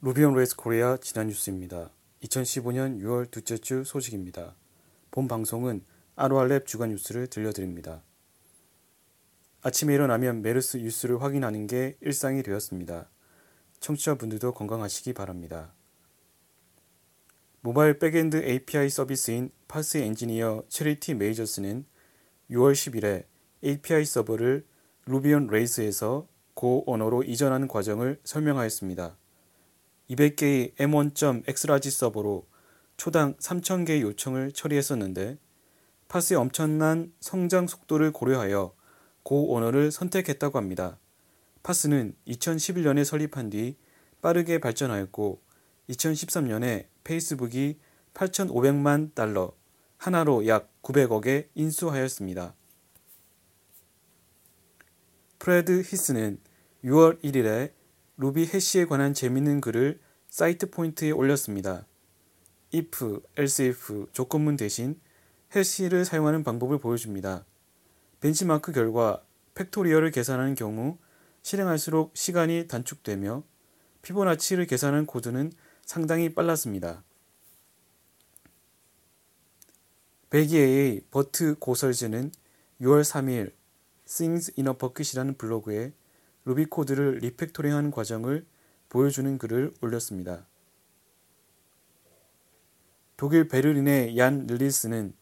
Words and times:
Ruby 0.00 0.23
on 0.23 0.34
Rails 0.34 0.54
코리아 0.54 0.96
지난 0.96 1.26
뉴스입니다. 1.26 1.90
2015년 2.22 3.02
6월 3.02 3.28
둘째 3.32 3.58
주 3.58 3.82
소식입니다. 3.82 4.54
본 5.10 5.26
방송은 5.26 5.84
RORLab 6.14 6.66
주간 6.66 6.90
뉴스를 6.90 7.26
들려드립니다. 7.26 8.04
아침에 9.60 9.94
일어나면 9.94 10.42
메르스 10.42 10.76
뉴스를 10.76 11.20
확인하는 11.20 11.66
게 11.66 11.96
일상이 12.00 12.44
되었습니다. 12.44 13.10
청취자분들도 13.80 14.52
건강하시기 14.52 15.14
바랍니다. 15.14 15.74
모바일 17.60 17.98
backend 17.98 18.36
API 18.36 18.90
서비스인 18.90 19.50
Parse 19.66 19.98
엔지니어 19.98 20.62
체리티 20.68 21.14
메이저스는 21.14 21.84
6월 22.52 22.72
10일에 22.72 23.24
API 23.64 24.04
서버를 24.04 24.64
Ruby 25.06 25.34
on 25.34 25.48
Rails에서 25.48 26.28
Go 26.54 26.84
언어로 26.86 27.24
이전하는 27.24 27.66
과정을 27.66 28.20
설명하였습니다. 28.22 29.16
200개의 30.10 30.74
m1.xlarge 30.76 31.90
서버로 31.90 32.46
초당 32.96 33.34
3,000개의 33.34 34.00
요청을 34.00 34.52
처리했었는데 34.52 35.38
Parse의 36.08 36.38
엄청난 36.38 37.12
성장 37.20 37.66
속도를 37.66 38.12
고려하여 38.12 38.74
Go 39.22 39.56
언어를 39.56 39.92
선택했다고 39.92 40.56
합니다. 40.58 40.98
Parse는 41.62 42.14
2011년에 42.26 43.04
설립한 43.04 43.50
뒤 43.50 43.76
빠르게 44.22 44.58
발전하였고 44.58 45.42
2013년에 45.90 46.86
페이스북이 47.04 47.78
8,500만 48.14 49.14
달러, 49.14 49.52
한화로 49.96 50.46
약 50.46 50.72
900억에 50.82 51.48
인수하였습니다. 51.54 52.54
프레드 55.38 55.80
히스는 55.80 56.40
6월 56.84 57.22
1일에 57.22 57.77
Ruby 58.18 58.46
hash에 58.46 58.84
관한 58.84 59.14
재밌는 59.14 59.60
글을 59.60 60.00
SitePoint에 60.28 61.12
올렸습니다. 61.12 61.86
if, 62.74 63.20
else 63.38 63.64
if 63.64 64.06
조건문 64.12 64.56
대신 64.56 65.00
hash를 65.54 66.04
사용하는 66.04 66.42
방법을 66.42 66.78
보여줍니다. 66.78 67.46
벤치마크 68.20 68.72
결과 68.72 69.22
factorial을 69.54 70.10
계산하는 70.10 70.56
경우 70.56 70.98
실행할수록 71.42 72.10
시간이 72.16 72.66
단축되며 72.66 73.44
피보나치를 74.02 74.66
계산하는 74.66 75.06
코드는 75.06 75.52
상당히 75.86 76.34
빨랐습니다. 76.34 77.04
벨기에의 80.30 81.02
버트 81.12 81.54
고설즈는 81.60 82.32
6월 82.80 83.02
3일 83.02 83.52
Things 84.06 84.52
in 84.58 84.66
a 84.66 84.74
Bucket이라는 84.74 85.38
블로그에 85.38 85.92
루비 86.48 86.64
코드를 86.64 87.18
refactoring하는 87.18 87.90
과정을 87.90 88.46
보여주는 88.88 89.36
글을 89.36 89.74
올렸습니다. 89.82 90.46
독일 93.18 93.48
베를린의 93.48 94.16
얀 94.16 94.46
릴리스는 94.46 95.12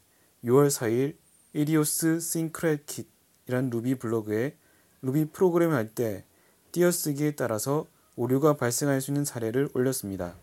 6월 0.45 0.69
4일 0.69 1.17
Idiosyncratic이란 1.53 3.71
Ruby 3.71 3.97
블로그에 3.97 4.57
루비 5.03 5.33
프로그램을 5.33 5.75
할 5.75 5.93
때 5.97 6.25
띄어쓰기에 6.71 7.33
따라서 7.33 7.89
오류가 8.15 8.57
발생할 8.57 9.01
수 9.01 9.11
있는 9.11 9.25
사례를 9.25 9.69
올렸습니다. 9.75 10.37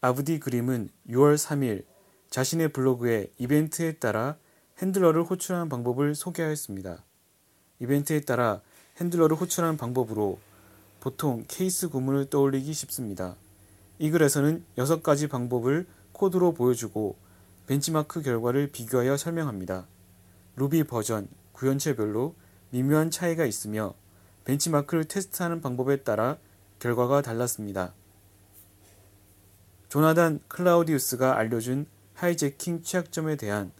아브디 0.00 0.40
그림은 0.40 0.88
6월 1.10 1.34
3일 1.34 1.84
자신의 2.30 2.72
블로그에 2.72 3.30
이벤트에 3.36 3.98
따라 3.98 4.38
handler를 4.78 5.22
호출하는 5.24 5.68
방법을 5.68 6.14
소개하였습니다. 6.14 7.04
이벤트에 7.80 8.20
따라 8.20 8.60
handler를 9.00 9.36
호출하는 9.36 9.76
방법으로 9.76 10.38
보통 11.00 11.44
케이스 11.48 11.88
구문을 11.88 12.30
떠올리기 12.30 12.72
쉽습니다. 12.72 13.36
이 13.98 14.10
글에서는 14.10 14.64
6가지 14.76 15.30
방법을 15.30 15.86
코드로 16.12 16.54
보여주고 16.54 17.16
벤치마크 17.66 18.22
결과를 18.22 18.68
비교하여 18.68 19.16
설명합니다. 19.16 19.86
루비 20.56 20.84
버전, 20.84 21.28
구현체별로 21.52 22.34
미묘한 22.70 23.10
차이가 23.10 23.44
있으며 23.44 23.94
benchmark를 24.44 25.04
테스트하는 25.04 25.60
방법에 25.60 26.02
따라 26.02 26.38
결과가 26.78 27.22
달랐습니다. 27.22 27.92
조나단 29.88 30.40
클라우디우스가 30.48 31.36
알려준 31.36 31.86
hijacking 32.14 32.82
취약점에 32.82 33.36
대한 33.36 33.72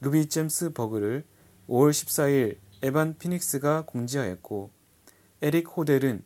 RubyGems 0.00 0.72
버그를 0.72 1.24
5월 1.68 1.90
14일 1.90 2.58
에반 2.84 3.16
피닉스가 3.16 3.86
공지하였고 3.86 4.70
에릭 5.40 5.74
호델은 5.74 6.22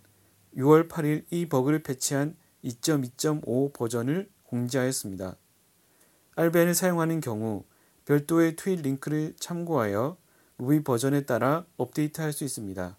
6월 0.57 0.89
8일 0.89 1.25
이 1.31 1.47
버그를 1.47 1.85
패치한 1.85 2.37
2.2.5 2.65 3.73
버전을 3.73 4.29
공지하였습니다. 4.43 5.37
rbenv를 6.35 6.75
사용하는 6.75 7.21
경우 7.21 7.63
별도의 8.07 8.57
트윗 8.57 8.81
링크를 8.81 9.37
참고하여 9.39 10.17
루비 10.59 10.83
버전에 10.83 11.21
따라 11.27 11.65
업데이트할 11.77 12.33
수 12.33 12.43
있습니다. 12.43 12.99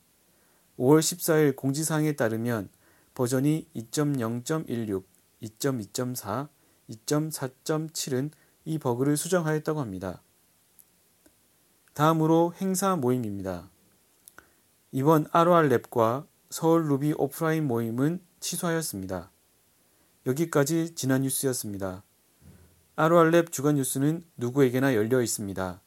5월 0.77 0.99
14일 0.99 1.57
공지사항에 1.57 2.13
따르면 2.13 2.69
버전이 3.13 3.67
2.0.16, 3.75 5.03
2.2.4, 5.41 6.47
2.4.7은 6.89 8.31
이 8.63 8.79
버그를 8.79 9.17
수정하였다고 9.17 9.81
합니다. 9.81 10.21
다음으로 11.93 12.53
행사 12.61 12.95
모임입니다. 12.95 13.69
이번 14.91 15.25
ROR랩과 15.25 16.25
서울 16.49 16.87
루비 16.87 17.13
오프라인 17.17 17.67
모임은 17.67 18.21
취소하였습니다. 18.39 19.31
여기까지 20.25 20.95
지난 20.95 21.21
뉴스였습니다. 21.21 22.03
ROR랩 22.95 23.51
주간 23.51 23.75
뉴스는 23.75 24.23
누구에게나 24.37 24.95
열려 24.95 25.21
있습니다. 25.21 25.81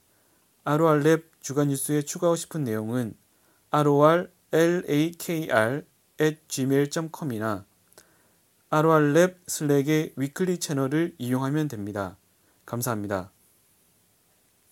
ROR랩 0.64 1.24
주간 1.40 1.68
뉴스에 1.68 2.02
추가하고 2.02 2.36
싶은 2.36 2.64
내용은 2.64 3.14
rorlakr 3.70 5.84
gmail.com이나 6.48 7.64
ROR랩 8.70 9.34
슬랙의 9.46 10.12
위클리 10.16 10.58
채널을 10.58 11.14
이용하면 11.18 11.68
됩니다. 11.68 12.16
감사합니다. 12.64 13.32